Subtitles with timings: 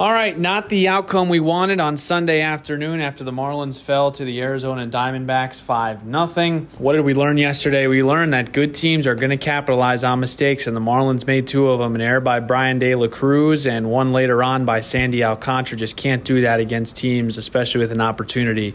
[0.00, 4.24] All right, not the outcome we wanted on Sunday afternoon after the Marlins fell to
[4.24, 6.66] the Arizona Diamondbacks 5 0.
[6.78, 7.86] What did we learn yesterday?
[7.86, 11.46] We learned that good teams are going to capitalize on mistakes, and the Marlins made
[11.46, 14.80] two of them an error by Bryan De La Cruz and one later on by
[14.80, 15.76] Sandy Alcantara.
[15.76, 18.74] Just can't do that against teams, especially with an opportunity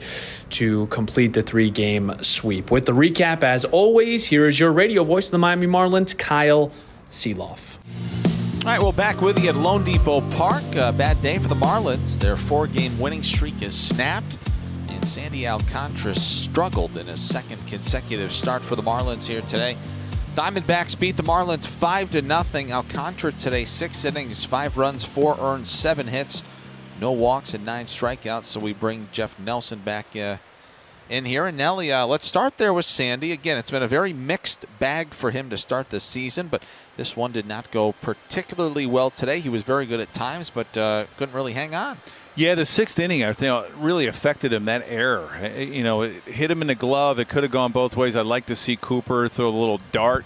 [0.52, 2.70] to complete the three game sweep.
[2.70, 6.72] With the recap, as always, here is your radio voice of the Miami Marlins, Kyle
[7.10, 7.80] Sielaff.
[8.66, 10.64] All right, well, back with you at loanDepot Park.
[10.76, 12.18] A bad day for the Marlins.
[12.18, 14.40] Their four game winning streak is snapped.
[14.88, 19.78] And Sandy Alcantara struggled in his second consecutive start for the Marlins here today.
[20.34, 22.74] Diamondbacks beat the Marlins 5 to nothing.
[22.74, 26.42] Alcantara today, six innings, five runs, four earned, seven hits,
[27.00, 28.46] no walks, and nine strikeouts.
[28.46, 30.38] So we bring Jeff Nelson back uh,
[31.08, 31.46] in here.
[31.46, 33.32] And Nelly, uh, let's start there with Sandy.
[33.32, 36.64] Again, it's been a very mixed bag for him to start the season, but
[36.98, 39.40] this one did not go particularly well today.
[39.40, 41.98] He was very good at times, but uh, couldn't really hang on.
[42.36, 44.66] Yeah, the sixth inning, I think, really affected him.
[44.66, 47.18] That error, you know, it hit him in the glove.
[47.18, 48.16] It could have gone both ways.
[48.16, 50.26] I'd like to see Cooper throw a little dart.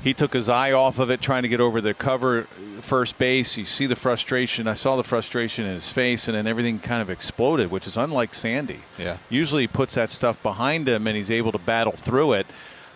[0.00, 2.42] He took his eye off of it, trying to get over the cover
[2.82, 3.56] first base.
[3.56, 4.68] You see the frustration.
[4.68, 7.96] I saw the frustration in his face, and then everything kind of exploded, which is
[7.96, 8.80] unlike Sandy.
[8.98, 9.16] Yeah.
[9.30, 12.46] Usually he puts that stuff behind him, and he's able to battle through it.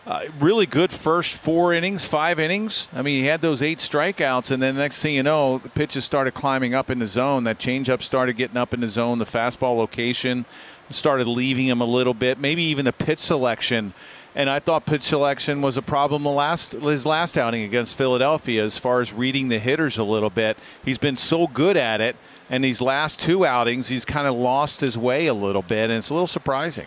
[0.09, 2.89] Uh, really good first four innings, five innings.
[2.95, 6.03] I mean, he had those eight strikeouts, and then next thing you know, the pitches
[6.03, 7.45] started climbing up in the zone.
[7.45, 9.19] That changeup started getting up in the zone.
[9.19, 10.47] The fastball location
[10.89, 12.39] started leaving him a little bit.
[12.39, 13.93] Maybe even the pitch selection.
[14.35, 18.65] And I thought pitch selection was a problem the last his last outing against Philadelphia
[18.65, 20.57] as far as reading the hitters a little bit.
[20.83, 22.17] He's been so good at it,
[22.49, 25.99] and these last two outings, he's kind of lost his way a little bit, and
[25.99, 26.87] it's a little surprising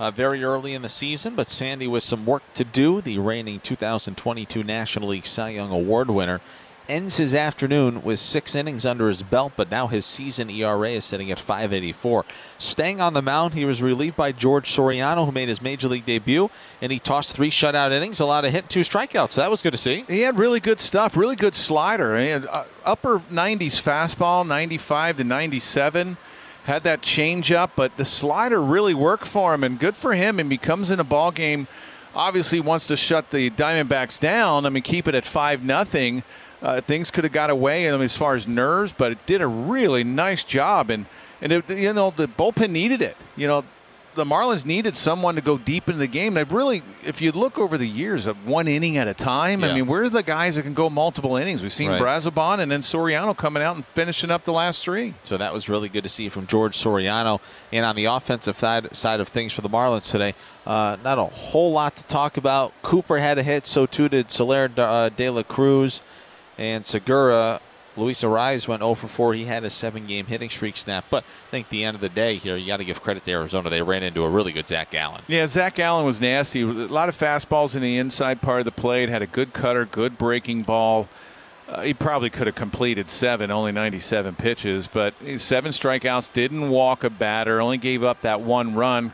[0.00, 3.02] uh, very early in the season, but Sandy with some work to do.
[3.02, 6.40] The reigning 2022 National League Cy Young Award winner
[6.88, 11.04] ends his afternoon with six innings under his belt, but now his season ERA is
[11.04, 12.24] sitting at 584.
[12.56, 16.06] Staying on the mound, he was relieved by George Soriano, who made his major league
[16.06, 19.32] debut, and he tossed three shutout innings, allowed a hit, two strikeouts.
[19.32, 20.06] So that was good to see.
[20.08, 22.18] He had really good stuff, really good slider.
[22.18, 26.16] He had, uh, upper 90s fastball, 95 to 97
[26.64, 30.38] had that changeup, but the slider really worked for him, and good for him.
[30.38, 31.66] And he comes in a ball game.
[32.14, 34.66] Obviously, wants to shut the Diamondbacks down.
[34.66, 36.22] I mean, keep it at five nothing.
[36.62, 39.40] Uh, things could have got away I mean, as far as nerves, but it did
[39.40, 41.06] a really nice job, and
[41.40, 43.16] and it, you know the bullpen needed it.
[43.36, 43.64] You know,
[44.14, 46.34] the Marlins needed someone to go deep into the game.
[46.34, 49.68] They really, if you look over the years of one inning at a time, yeah.
[49.68, 51.62] I mean, where are the guys that can go multiple innings?
[51.62, 52.00] We've seen right.
[52.00, 55.14] Brazoban and then Soriano coming out and finishing up the last three.
[55.22, 57.40] So that was really good to see from George Soriano.
[57.72, 60.34] And on the offensive side, side of things for the Marlins today,
[60.66, 62.72] uh, not a whole lot to talk about.
[62.82, 66.02] Cooper had a hit, so too did Soler uh, De La Cruz
[66.58, 67.60] and Segura
[67.96, 69.34] Luis Arraez went 0 for 4.
[69.34, 71.04] He had a seven game hitting streak snap.
[71.10, 73.32] But I think the end of the day here, you got to give credit to
[73.32, 73.68] Arizona.
[73.68, 75.22] They ran into a really good Zac Gallen.
[75.26, 76.62] Yeah, Zac Gallen was nasty.
[76.62, 79.84] A lot of fastballs in the inside part of the plate, had a good cutter,
[79.84, 81.08] good breaking ball.
[81.68, 87.04] Uh, he probably could have completed seven, only 97 pitches, but seven strikeouts, didn't walk
[87.04, 89.12] a batter, only gave up that one run.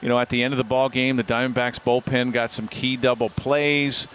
[0.00, 2.96] You know, at the end of the ball game, the Diamondbacks bullpen got some key
[2.96, 4.06] double plays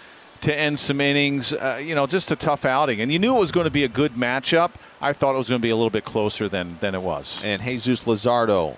[0.41, 1.53] to end some innings.
[1.53, 3.00] Uh, you know, just a tough outing.
[3.02, 4.72] And you knew it was going to be a good matchup.
[5.00, 7.41] I thought it was going to be a little bit closer than, than it was.
[7.44, 8.78] And Jesus Luzardo,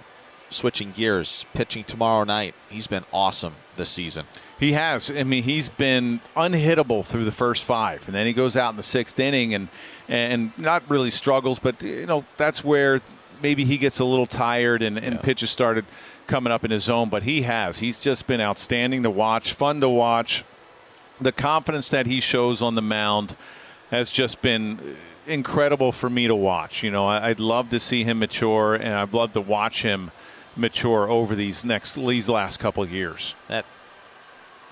[0.50, 2.54] switching gears, pitching tomorrow night.
[2.70, 4.26] He's been awesome this season.
[4.60, 5.10] He has.
[5.10, 8.78] I mean, he's been unhittable through the first five, and then he goes out in
[8.78, 9.68] the sixth inning and
[10.08, 13.02] and not really struggles, but you know that's where
[13.42, 15.22] maybe he gets a little tired and, and yeah.
[15.22, 15.86] pitches started
[16.28, 17.10] coming up in his zone.
[17.10, 17.80] But he has.
[17.80, 20.46] He's just been outstanding to watch, fun to watch
[21.24, 23.36] the confidence that he shows on the mound
[23.90, 24.96] has just been
[25.28, 26.84] incredible for me to watch.
[26.84, 30.12] You know, I'd love to see him mature, and I'd love to watch him
[30.56, 33.36] mature over these next these last couple of years.
[33.48, 33.66] That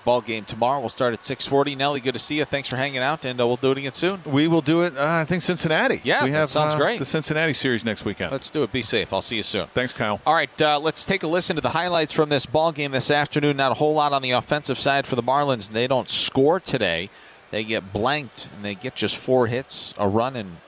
[0.04, 0.80] ball game tomorrow.
[0.80, 1.76] We'll start at 6:40.
[1.76, 2.44] Nelly, good to see you.
[2.44, 4.22] Thanks for hanging out, and uh, we'll do it again soon.
[4.24, 4.96] We will do it.
[4.96, 6.00] Uh, I think Cincinnati.
[6.04, 6.98] Yeah, we have sounds uh, great.
[6.98, 8.32] The Cincinnati series next weekend.
[8.32, 8.72] Let's do it.
[8.72, 9.12] Be safe.
[9.12, 9.66] I'll see you soon.
[9.68, 10.20] Thanks, Kyle.
[10.26, 13.10] All right, uh, let's take a listen to the highlights from this ball game this
[13.10, 13.56] afternoon.
[13.56, 15.70] Not a whole lot on the offensive side for the Marlins.
[15.70, 17.10] They don't score today.
[17.50, 20.58] They get blanked, and they get just four hits, a run, and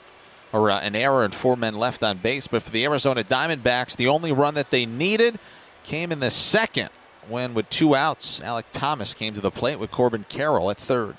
[0.53, 2.47] or uh, an error, and four men left on base.
[2.47, 5.39] But for the Arizona Diamondbacks, the only run that they needed
[5.83, 6.91] came in the second
[7.29, 11.17] when, with two outs, Alek Thomas came to the plate with Corbin Carroll at third.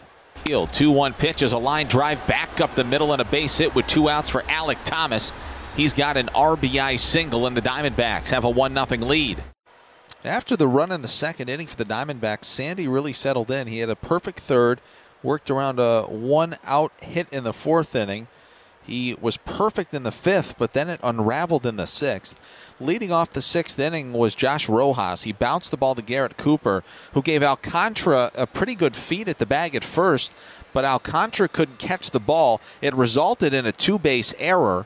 [0.68, 3.74] 2 1 pitch as a line drive back up the middle and a base hit
[3.74, 5.32] with two outs for Alek Thomas.
[5.76, 9.44] He's got an RBI single, and the Diamondbacks have a 1 0 lead.
[10.24, 13.68] After the run in the second inning for the Diamondbacks, Sandy really settled in.
[13.68, 14.82] He had a perfect third,
[15.22, 18.28] worked around a one out hit in the fourth inning.
[18.86, 22.40] He was perfect in the fifth, but then it unraveled in the sixth.
[22.80, 25.24] Leading off the sixth inning was Josh Rojas.
[25.24, 26.84] He bounced the ball to Garrett Cooper,
[27.14, 30.34] who gave Alcantara a pretty good feed at the bag at first,
[30.74, 32.62] but Alcantara couldn't catch the ball.
[32.82, 34.86] It resulted in a two base error.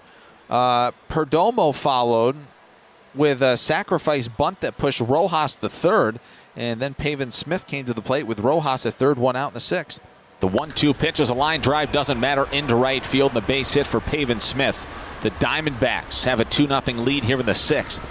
[0.50, 2.38] Uh, Perdomo followed
[3.14, 6.20] with a sacrifice bunt that pushed Rojas to third,
[6.56, 9.54] and then Pavin Smith came to the plate with Rojas at third, one out in
[9.56, 10.00] the sixth.
[10.40, 13.74] The one-two pitch is a line drive, doesn't matter, into right field, and the base
[13.74, 14.88] hit for Pavin Smith.
[15.22, 18.02] The Diamondbacks have a 2-0 lead here in the sixth.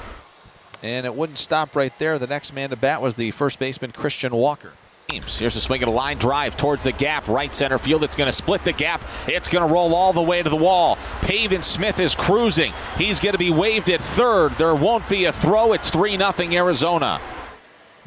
[0.82, 2.18] And it wouldn't stop right there.
[2.18, 4.72] The next man to bat was the first baseman, Christian Walker.
[5.10, 8.04] Here's a swing at a line drive towards the gap, right center field.
[8.04, 9.02] It's going to split the gap.
[9.26, 10.98] It's going to roll all the way to the wall.
[11.22, 12.74] Pavin Smith is cruising.
[12.98, 14.52] He's going to be waved at third.
[14.58, 15.72] There won't be a throw.
[15.72, 17.22] It's 3 0 Arizona.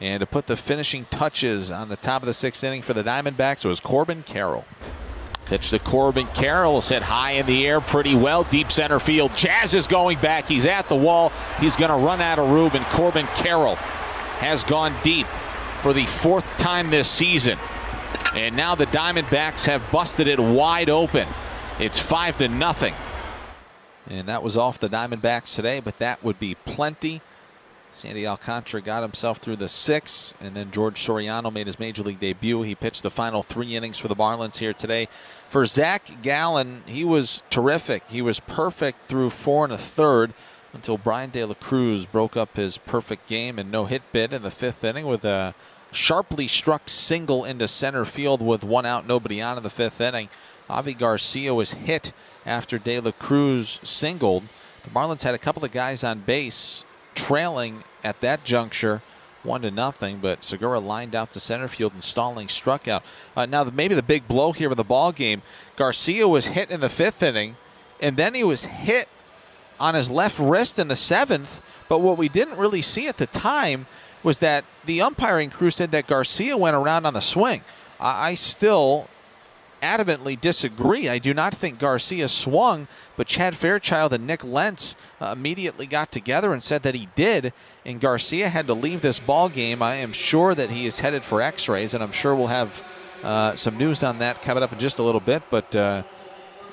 [0.01, 3.03] And to put the finishing touches on the top of the sixth inning for the
[3.03, 4.65] Diamondbacks was Corbin Carroll.
[5.45, 9.37] Pitch to Corbin Carroll, hit high in the air pretty well, deep center field.
[9.37, 10.47] Jazz is going back.
[10.47, 11.31] He's at the wall.
[11.59, 15.27] He's going to run out of room, and Corbin Carroll has gone deep
[15.81, 17.59] for the fourth time this season.
[18.33, 21.27] And now the Diamondbacks have busted it wide open.
[21.79, 22.95] It's five to nothing.
[24.07, 27.21] And that was off the Diamondbacks today, but that would be plenty
[27.93, 32.19] Sandy Alcantara got himself through the sixth, and then George Soriano made his major league
[32.19, 32.61] debut.
[32.61, 35.09] He pitched the final three innings for the Marlins here today.
[35.49, 38.03] For Zac Gallen, he was terrific.
[38.07, 40.33] He was perfect through four and a third
[40.73, 44.41] until Bryan De La Cruz broke up his perfect game and no hit bid in
[44.41, 45.53] the fifth inning with a
[45.91, 50.29] sharply struck single into center field with one out, nobody on in the fifth inning.
[50.69, 52.13] Avi Garcia was hit
[52.45, 54.43] after De La Cruz singled.
[54.83, 56.85] The Marlins had a couple of guys on base
[57.15, 59.01] trailing at that juncture
[59.43, 63.03] one to nothing, but Segura lined out to center field and Stallings struck out.
[63.35, 65.41] Uh, now, the, maybe the big blow here in the ball game,
[65.75, 67.57] Garcia was hit in the fifth inning,
[67.99, 69.07] and then he was hit
[69.79, 71.61] on his left wrist in the seventh.
[71.89, 73.87] But what we didn't really see at the time
[74.23, 77.63] was that the umpiring crew said that Garcia went around on the swing.
[77.99, 79.07] I, I still
[79.81, 81.09] adamantly disagree.
[81.09, 82.87] I do not think Garcia swung,
[83.17, 87.53] but Chad Fairchild and Nick Lentz uh, immediately got together and said that he did.
[87.85, 89.81] And Garcia had to leave this ball game.
[89.81, 92.83] I am sure that he is headed for X-rays, and I'm sure we'll have
[93.23, 95.43] uh, some news on that coming up in just a little bit.
[95.49, 96.03] But uh,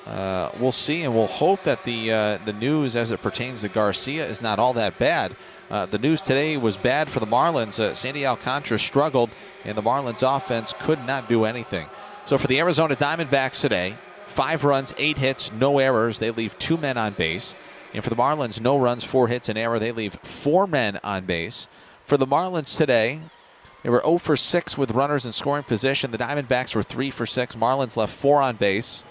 [0.05, 3.69] uh we'll see, and we'll hope that the uh, the news as it pertains to
[3.69, 5.35] Garcia is not all that bad.
[5.69, 7.95] Uh, the news today was bad for the Marlins.
[7.95, 9.29] Sandy Alcantara struggled,
[9.63, 11.87] and the Marlins offense could not do anything.
[12.29, 13.97] So for the Arizona Diamondbacks today,
[14.27, 16.19] five runs, eight hits, no errors.
[16.19, 17.55] They leave two men on base.
[17.91, 19.79] And for the Marlins, no runs, four hits, and error.
[19.79, 21.67] They leave four men on base.
[22.05, 23.21] For the Marlins today,
[23.81, 26.11] they were 0 for 6 with runners in scoring position.
[26.11, 27.55] The Diamondbacks were 3 for 6.
[27.55, 29.03] Marlins left four on base.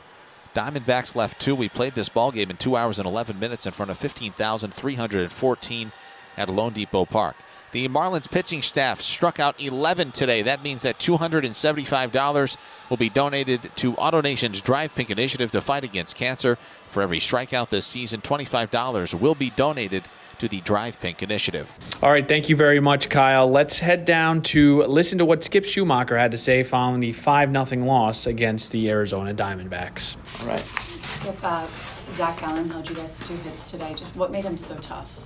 [0.54, 1.56] Diamondbacks left two.
[1.56, 5.92] We played this ball game in two hours and 11 minutes in front of 15,314
[6.36, 7.34] at loanDepot Park.
[7.70, 10.40] The Marlins pitching staff struck out 11 today.
[10.40, 12.56] That means that $275
[12.88, 16.56] will be donated to AutoNation's Drive Pink initiative to fight against cancer.
[16.90, 20.04] For every strikeout this season, $25 will be donated
[20.38, 21.70] to the Drive Pink initiative.
[22.02, 23.50] All right, thank you very much, Kyle.
[23.50, 27.66] Let's head down to listen to what Skip Schumaker had to say following the 5
[27.66, 30.16] 0 loss against the Arizona Diamondbacks.
[30.40, 30.64] All right.
[30.64, 31.66] Skip, uh,
[32.12, 33.94] Zac Gallen held you guys two hits today.
[33.94, 35.18] Just what made him so tough?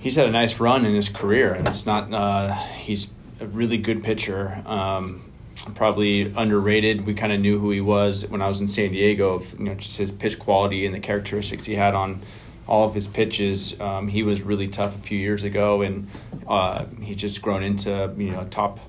[0.00, 2.12] He's had a nice run in his career, and it's not.
[2.12, 4.62] Uh, he's a really good pitcher.
[4.66, 5.30] Um,
[5.74, 7.06] probably underrated.
[7.06, 9.34] We kind of knew who he was when I was in San Diego.
[9.34, 12.22] Of, you know, just his pitch quality and the characteristics he had on
[12.66, 13.78] all of his pitches.
[13.80, 16.08] Um, he was really tough a few years ago, and
[16.48, 18.80] uh, he's just grown into you know top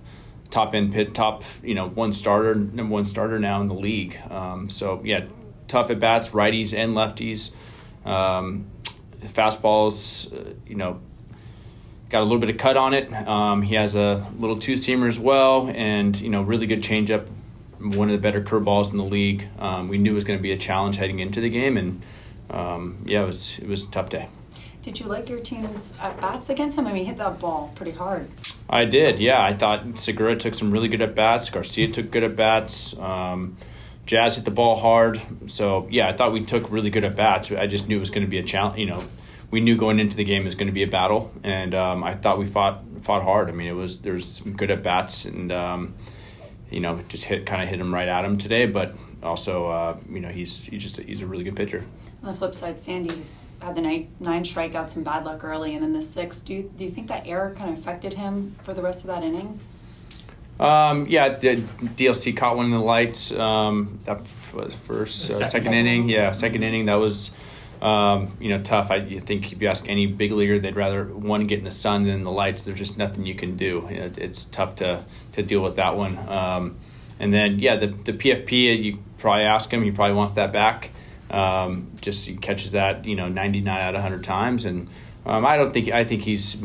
[0.50, 4.18] top end pit top you know one starter number one starter now in the league.
[4.30, 5.26] Um, so yeah,
[5.68, 7.52] tough at bats, righties and lefties.
[8.06, 8.68] Um,
[9.28, 11.00] fastballs, uh, you know,
[12.10, 13.12] got a little bit of cut on it.
[13.14, 17.28] Um, he has a little two seamer as well, and you know, really good changeup.
[17.80, 19.48] One of the better curveballs in the league.
[19.58, 22.02] Um, we knew it was going to be a challenge heading into the game, and
[22.50, 24.30] um, yeah, it was it was a tough day.
[24.82, 26.88] Did you like your team's at bats against him?
[26.88, 28.30] I mean, he hit that ball pretty hard.
[28.68, 29.44] I did, yeah.
[29.44, 31.50] I thought Segura took some really good at bats.
[31.50, 32.98] Garcia took good at bats.
[32.98, 33.58] Um,
[34.12, 35.22] Jazz hit the ball hard.
[35.48, 37.50] So yeah, I thought we took really good at bats.
[37.50, 38.78] I just knew it was going to be a challenge.
[38.78, 39.06] You know,
[39.52, 42.04] we knew going into the game it was going to be a battle, and um,
[42.04, 43.48] I thought we fought fought hard.
[43.48, 45.96] I mean, it was there's some good at bats, and um,
[46.70, 48.66] you know, just hit kind of hit him right at him today.
[48.66, 51.86] But also, uh, you know, he's he's just he's a really good pitcher.
[52.22, 53.30] On the flip side, Sandy's
[53.62, 56.42] had the nine, nine strikeouts and bad luck early, and then the six.
[56.42, 59.08] Do you, do you think that error kind of affected him for the rest of
[59.08, 59.58] that inning?
[60.62, 63.32] Um, yeah, the DLC caught one in the lights.
[63.32, 64.22] Um, that
[64.54, 66.08] was first, uh, second inning.
[66.08, 66.86] Yeah, second inning.
[66.86, 67.32] That was,
[67.82, 68.92] um, you know, tough.
[68.92, 71.72] I you think if you ask any big leaguer, they'd rather one get in the
[71.72, 72.62] sun than the lights.
[72.62, 73.88] There's just nothing you can do.
[73.90, 76.20] You know, it's tough to to deal with that one.
[76.30, 76.78] Um,
[77.20, 78.84] and then yeah, the the PFP.
[78.84, 79.84] You probably ask him.
[79.84, 80.92] He probably wants that back.
[81.32, 84.88] Um, just he catches that you know 99 out of 100 times, and
[85.26, 86.58] um, I don't think I think he's.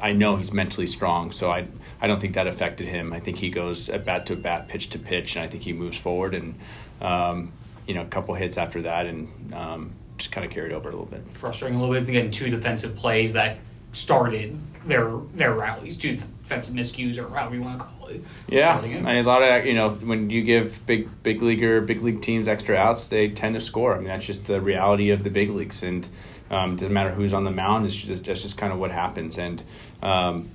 [0.00, 1.66] I know he's mentally strong, so I
[2.00, 3.12] I don't think that affected him.
[3.12, 5.72] I think he goes at bat to bat, pitch to pitch, and I think he
[5.72, 6.34] moves forward.
[6.34, 6.58] And
[7.00, 7.52] um,
[7.86, 10.92] you know, a couple hits after that, and um, just kind of carried over a
[10.92, 11.24] little bit.
[11.32, 12.30] Frustrating a little bit again.
[12.30, 13.58] Two defensive plays that
[13.92, 18.24] started their their rallies, two defensive miscues or however you want to call it.
[18.48, 22.02] Yeah, I mean, a lot of you know when you give big big leaguer big
[22.02, 23.94] league teams extra outs, they tend to score.
[23.94, 26.08] I mean that's just the reality of the big leagues, and
[26.50, 27.86] um, doesn't matter who's on the mound.
[27.86, 29.38] It's just that's just kind of what happens.
[29.38, 29.62] And
[30.02, 30.50] um,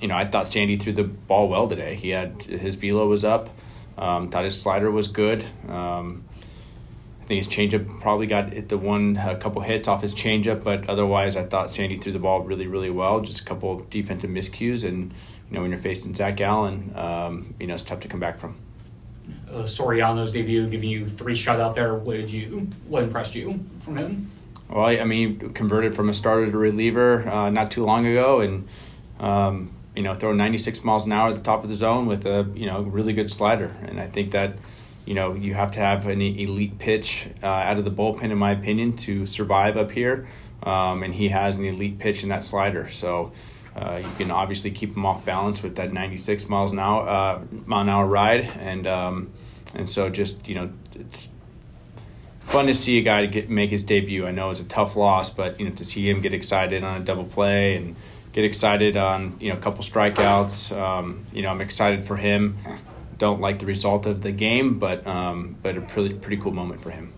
[0.00, 1.94] you know, I thought Sandy threw the ball well today.
[1.94, 3.50] He had his velo was up.
[3.96, 5.44] Um, thought his slider was good.
[5.68, 6.24] Um,
[7.24, 10.62] I think his changeup probably got hit the one a couple hits off his changeup,
[10.62, 13.20] but otherwise I thought Sandy threw the ball really really well.
[13.22, 15.10] Just a couple defensive miscues, and
[15.48, 18.36] you know when you're facing Zac Gallen, um, you know it's tough to come back
[18.36, 18.58] from.
[19.48, 21.94] Uh, Soriano's debut, giving you three shutout there.
[21.94, 22.68] What did you?
[22.88, 24.30] What impressed you from him?
[24.68, 28.42] Well, I mean, he converted from a starter to reliever uh, not too long ago,
[28.42, 28.68] and
[29.18, 32.26] um, you know, throwing 96 miles an hour at the top of the zone with
[32.26, 34.58] a you know really good slider, and I think that
[35.06, 38.38] you know, you have to have an elite pitch uh, out of the bullpen, in
[38.38, 40.28] my opinion, to survive up here.
[40.62, 42.88] Um, and he has an elite pitch in that slider.
[42.90, 43.32] So
[43.76, 47.42] uh, you can obviously keep him off balance with that 96 miles an hour uh,
[47.66, 49.32] mile an hour ride, and um,
[49.74, 51.28] and so just you know it's
[52.40, 54.26] fun to see a guy to get make his debut.
[54.26, 57.02] I know it's a tough loss, but you know to see him get excited on
[57.02, 57.96] a double play and
[58.32, 60.74] get excited on you know a couple strikeouts.
[60.74, 62.56] Um, you know I'm excited for him
[63.18, 66.80] don't like the result of the game, but um, but a pretty pretty cool moment
[66.80, 67.12] for him.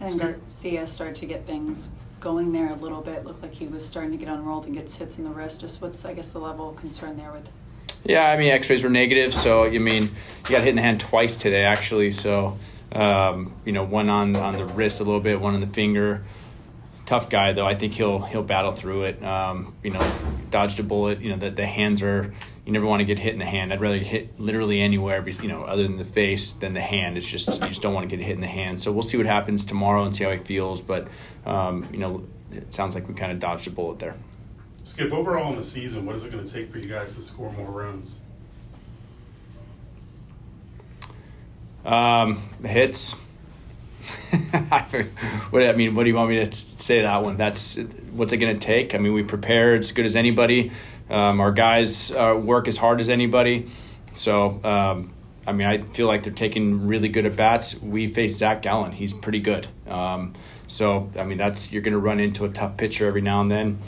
[0.00, 1.88] And Garcia started to get things
[2.20, 3.24] going there a little bit.
[3.24, 5.60] Looked like he was starting to get unrolled and gets hits in the wrist.
[5.60, 7.48] Just what's I guess the level of concern there with?
[8.04, 11.00] Yeah, I mean X-rays were negative, so you mean you got hit in the hand
[11.00, 12.12] twice today actually.
[12.12, 12.58] So
[12.92, 16.22] um, you know one on on the wrist a little bit, one on the finger
[17.10, 17.66] tough guy though.
[17.66, 19.22] I think he'll he'll battle through it.
[19.22, 20.12] Um, you know,
[20.50, 21.20] dodged a bullet.
[21.20, 23.72] You know, the the hands are you never want to get hit in the hand.
[23.72, 27.16] I'd rather hit literally anywhere, you know, other than the face than the hand.
[27.16, 28.80] It's just you just don't want to get hit in the hand.
[28.80, 30.80] So we'll see what happens tomorrow and see how he feels.
[30.80, 31.08] But
[31.46, 34.14] um, you know, it sounds like we kind of dodged a bullet there.
[34.84, 37.22] Skip overall in the season, what is it going to take for you guys to
[37.22, 38.20] score more runs?
[41.84, 43.16] Um, hits.
[45.50, 47.36] what I mean, what do you want me to say that one?
[47.36, 47.78] That's
[48.12, 48.94] what's it going to take?
[48.94, 50.72] I mean, we prepare as good as anybody.
[51.08, 53.68] Um, our guys uh, work as hard as anybody.
[54.14, 55.12] So, um,
[55.46, 57.74] I mean, I feel like they're taking really good at bats.
[57.80, 59.66] We face Zac Gallen; he's pretty good.
[59.88, 60.34] Um,
[60.68, 63.50] so, I mean, that's you're going to run into a tough pitcher every now and
[63.50, 63.78] then.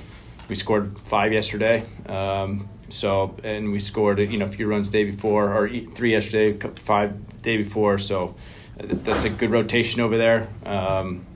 [0.49, 1.87] We scored five yesterday.
[2.07, 6.59] Um, so, and we scored you know a few runs day before, or three yesterday,
[6.76, 7.99] five day before.
[7.99, 8.35] So,
[8.76, 10.49] that's a good rotation over there.
[10.64, 11.26] Um,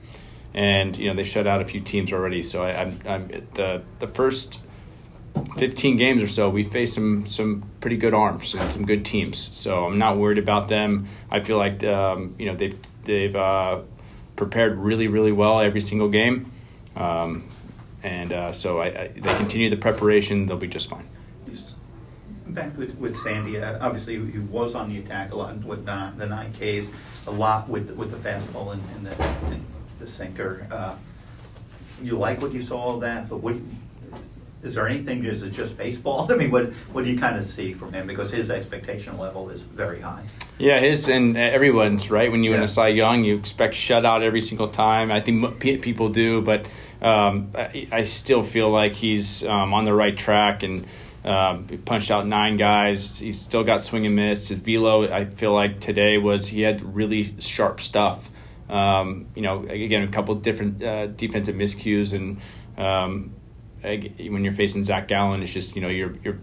[0.53, 2.41] and you know they shut out a few teams already.
[2.41, 4.61] So I, am I'm, I'm the the first
[5.57, 9.55] 15 games or so, we faced some some pretty good arms and some good teams.
[9.55, 11.07] So I'm not worried about them.
[11.31, 13.81] I feel like um, you know they've they've uh,
[14.35, 16.51] prepared really really well every single game,
[16.95, 17.47] um,
[18.03, 20.45] and uh, so I, I, they continue the preparation.
[20.45, 21.07] They'll be just fine.
[22.75, 26.25] With, with Sandy, uh, obviously he was on the attack a lot with nine, the
[26.25, 26.89] nine Ks,
[27.27, 29.65] a lot with with the fastball and, and the and
[29.99, 30.67] the sinker.
[30.71, 30.95] Uh,
[32.01, 33.55] you like what you saw of that, but what
[34.63, 35.23] is there anything?
[35.25, 36.27] Is it just baseball?
[36.31, 38.07] I mean, what what do you kind of see from him?
[38.07, 40.23] Because his expectation level is very high.
[40.57, 42.31] Yeah, his and everyone's right.
[42.31, 42.57] When you yeah.
[42.57, 45.11] win a Cy Young, you expect shutout every single time.
[45.11, 46.67] I think people do, but
[47.01, 50.85] um, I, I, still feel like he's um, on the right track and.
[51.27, 53.19] Um, he punched out nine guys.
[53.19, 54.47] He's still got swing and miss.
[54.47, 58.31] His velo, I feel like today was he had really sharp stuff.
[58.69, 62.39] Um, you know, again, a couple different uh, defensive miscues and
[62.77, 63.33] um,
[63.81, 66.39] when you're facing Zac Gallen, it's just you know you're you're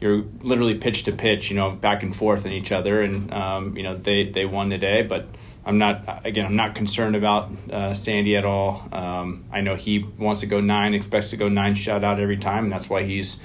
[0.00, 3.76] you're literally pitch to pitch, you know, back and forth in each other, and um,
[3.76, 5.26] you know they they won today, but.
[5.64, 6.44] I'm not again.
[6.44, 8.88] I'm not concerned about uh, Sandy at all.
[8.90, 12.64] Um, I know he wants to go nine, expects to go nine shutout every time,
[12.64, 13.38] and that's why he's,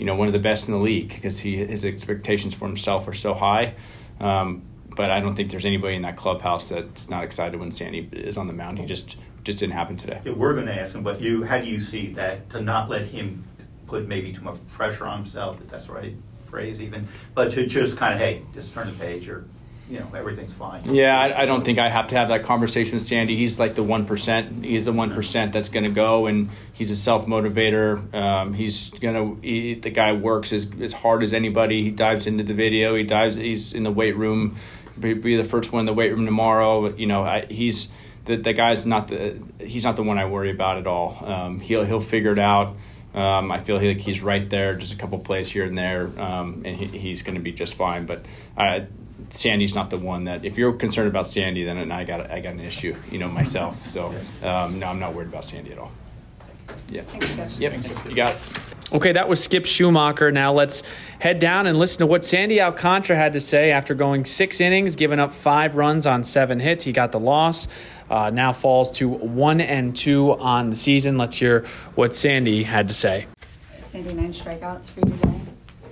[0.00, 3.06] you know, one of the best in the league because he his expectations for himself
[3.06, 3.74] are so high.
[4.18, 4.62] Um,
[4.96, 8.38] but I don't think there's anybody in that clubhouse that's not excited when Sandy is
[8.38, 8.78] on the mound.
[8.78, 10.20] He just just didn't happen today.
[10.24, 12.88] Yeah, we're going to ask him, but you, how do you see that to not
[12.88, 13.44] let him
[13.86, 16.14] put maybe too much pressure on himself, if that's the right
[16.44, 19.44] phrase, even, but to just kind of hey, just turn the page or
[19.90, 20.94] you know everything's fine.
[20.94, 23.36] Yeah, I, I, don't think I have to have that conversation with Sandy.
[23.36, 24.64] He's like the one percent.
[24.64, 28.14] He's the one percent that's going to go, and he's a self motivator.
[28.14, 29.34] Um, he's gonna.
[29.42, 31.82] He, the guy works as as hard as anybody.
[31.82, 32.94] He dives into the video.
[32.94, 33.34] He dives.
[33.34, 34.56] He's in the weight room.
[34.98, 36.94] Be, be the first one in the weight room tomorrow.
[36.94, 37.88] You know, I, he's
[38.26, 39.42] the the guy's not the.
[39.58, 41.18] He's not the one I worry about at all.
[41.20, 42.76] Um, he'll he'll figure it out.
[43.12, 46.62] Um, I feel like he's right there, just a couple plays here and there, um,
[46.64, 48.06] and he, he's going to be just fine.
[48.06, 48.24] But
[48.56, 48.82] uh,
[49.30, 50.44] Sandy's not the one that.
[50.44, 53.86] If you're concerned about Sandy, then I got I got an issue, you know, myself.
[53.86, 55.92] So um, no, I'm not worried about Sandy at all.
[56.88, 57.02] Yeah.
[57.58, 57.72] Yep.
[58.08, 58.36] You got it.
[58.92, 60.32] Okay, that was Skip Schumaker.
[60.32, 60.82] Now let's
[61.20, 64.96] head down and listen to what Sandy Alcantara had to say after going six innings,
[64.96, 66.82] giving up five runs on seven hits.
[66.82, 67.68] He got the loss.
[68.10, 71.18] Uh, now falls to one and two on the season.
[71.18, 73.26] Let's hear what Sandy had to say.
[73.92, 75.39] Sandy, nine strikeouts for you today.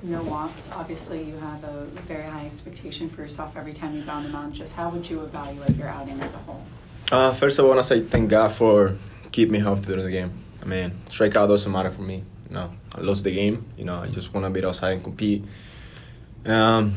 [0.02, 0.68] No walks.
[0.72, 4.54] Obviously, you have a very high expectation for yourself every time you bound the mound.
[4.54, 6.62] Just how would you evaluate your outing as a whole?
[7.10, 8.96] Uh, first, I want to say thank God for
[9.32, 10.32] keeping me healthy during the game.
[10.62, 12.22] I mean, strikeout doesn't matter for me.
[12.48, 13.64] You know, I lost the game.
[13.76, 15.44] You know, I just want to be outside and compete.
[16.44, 16.94] Um,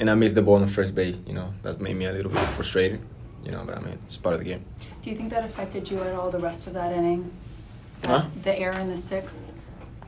[0.00, 1.16] and I missed the ball on the first base.
[1.26, 3.00] You know, that made me a little bit frustrated.
[3.44, 4.64] You know, but I mean, it's part of the game.
[5.02, 7.30] Do you think that affected you at all the rest of that inning?
[8.04, 8.26] Huh?
[8.42, 9.52] The error in the sixth.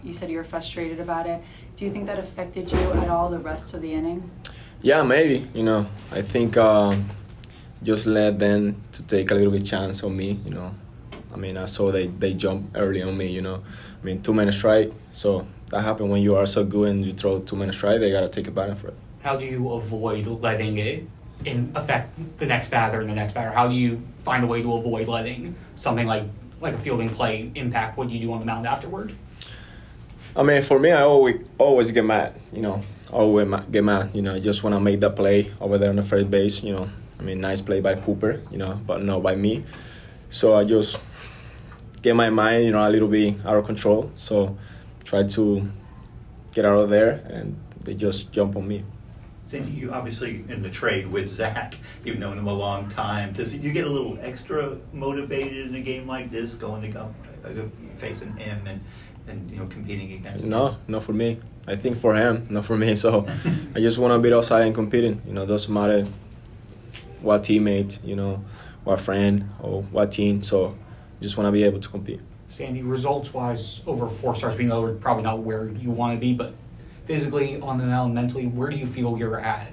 [0.03, 1.43] You said you were frustrated about it.
[1.77, 4.31] Do you think that affected you at all the rest of the inning?
[4.83, 5.47] Yeah, maybe.
[5.55, 7.11] You know, I think um,
[7.83, 10.41] just let them to take a little bit chance on me.
[10.47, 10.75] You know,
[11.33, 13.29] I mean, I saw they they jump early on me.
[13.29, 13.63] You know,
[14.01, 14.93] I mean, two minutes strike.
[15.13, 18.01] So that happened when you are so good and you throw two minutes strike.
[18.01, 18.95] They gotta take advantage for it.
[19.23, 21.07] How do you avoid letting it
[21.45, 23.51] in affect the next batter and the next batter?
[23.51, 26.25] How do you find a way to avoid letting something like
[26.63, 29.15] like a fielding play impact what you do on the mound afterward?
[30.37, 32.35] I mean, for me, I always always get mad.
[32.53, 34.15] You know, always get mad.
[34.15, 36.63] You know, just want to make that play over there on the first base.
[36.63, 36.89] You know,
[37.19, 38.41] I mean, nice play by Cooper.
[38.51, 39.65] You know, but not by me.
[40.29, 41.01] So I just
[42.03, 44.11] get my mind, you know, a little bit out of control.
[44.15, 44.57] So
[45.05, 45.69] try to
[46.53, 48.85] get out of there, and they just jump on me.
[49.47, 53.33] Sandy, you obviously in the trade with Zach, you've known him a long time.
[53.33, 57.13] Does you get a little extra motivated in a game like this, going to go
[57.45, 57.51] uh,
[57.99, 58.81] facing him and
[59.31, 60.45] and you know competing against?
[60.45, 60.81] No, him?
[60.89, 61.41] not for me.
[61.67, 62.97] I think for him, not for me.
[63.05, 63.27] So
[63.75, 65.23] I just want to be outside and competing.
[65.27, 66.07] You know, doesn't matter
[67.23, 68.45] what teammate, you know,
[68.85, 70.43] what friend or what team.
[70.43, 70.77] So
[71.21, 72.21] just want to be able to compete.
[72.49, 76.35] Sandy, results wise, over four stars being over, probably not where you want to be,
[76.35, 76.55] but
[77.07, 79.73] physically, on the mound, mentally, where do you feel you're at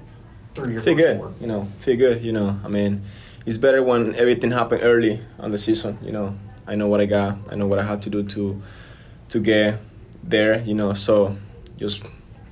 [0.54, 1.18] through your feel good.
[1.18, 1.34] Four?
[1.40, 2.22] You know, feel good.
[2.22, 3.02] You know, I mean,
[3.46, 5.98] it's better when everything happened early on the season.
[6.02, 7.38] You know, I know what I got.
[7.50, 8.62] I know what I have to do to
[9.30, 9.80] to get
[10.22, 10.60] there.
[10.62, 11.36] You know, so
[11.76, 12.02] just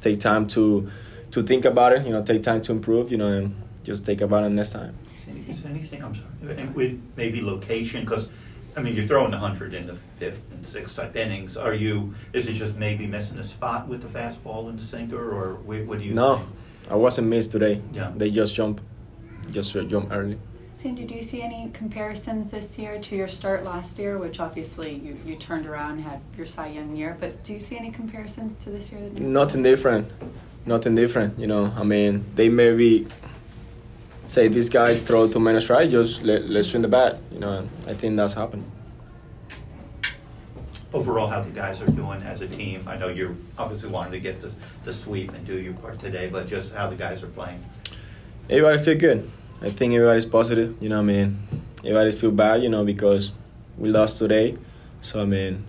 [0.00, 0.90] take time to
[1.30, 2.06] to think about it.
[2.06, 3.10] You know, take time to improve.
[3.10, 4.96] You know, and just take about it next time.
[5.28, 6.02] Is anything?
[6.04, 6.66] I'm sorry.
[6.74, 8.28] With maybe location because
[8.76, 11.56] I mean, you're throwing 100 in the fifth and sixth type innings.
[11.56, 12.14] Are you?
[12.34, 15.98] Is it just maybe missing a spot with the fastball and the sinker, or what
[15.98, 16.12] do you?
[16.12, 16.48] No, think?
[16.90, 17.80] I wasn't missed today.
[17.92, 18.12] Yeah.
[18.14, 18.82] They just jump,
[19.50, 20.38] just jump early.
[20.76, 24.92] Sandy, do you see any comparisons this year to your start last year, which obviously
[24.92, 27.90] you, you turned around and had your Cy Young year, but do you see any
[27.90, 29.00] comparisons to this year?
[29.00, 30.12] That Nothing different.
[30.66, 31.38] Nothing different.
[31.38, 33.06] You know, I mean, they maybe
[34.28, 37.20] say this guy throw two minutes right, just let, let's swing the bat.
[37.32, 38.70] You know, I think that's happened.
[40.92, 42.84] Overall, how the guys are doing as a team.
[42.86, 44.52] I know you obviously wanted to get the,
[44.84, 47.64] the sweep and do your part today, but just how the guys are playing.
[48.50, 49.30] Everybody feel good.
[49.66, 50.76] I think everybody's positive.
[50.80, 51.38] You know, I mean,
[51.78, 52.62] everybody's feel bad.
[52.62, 53.32] You know, because
[53.76, 54.56] we lost today.
[55.00, 55.64] So I mean,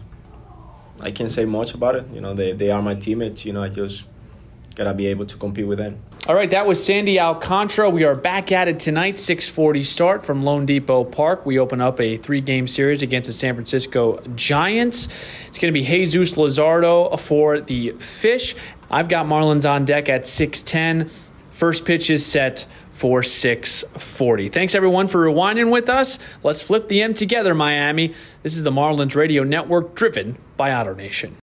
[1.01, 2.05] I can't say much about it.
[2.13, 3.43] You know, they they are my teammates.
[3.43, 4.05] You know, I just
[4.75, 5.97] gotta be able to compete with them.
[6.27, 7.89] All right, that was Sandy Alcantara.
[7.89, 11.47] We are back at it tonight, 6:40 start from loanDepot Park.
[11.47, 15.07] We open up a three-game series against the San Francisco Giants.
[15.47, 18.55] It's going to be Jesus Luzardo for the Fish.
[18.91, 21.09] I've got Marlins on deck at 6:10.
[21.49, 24.49] First pitch is set for 640.
[24.49, 26.17] Thanks everyone for rewinding with us.
[26.41, 28.15] Let's flip the M together, Miami.
[28.41, 31.33] This is the Marlins Radio Network driven by AutoNation.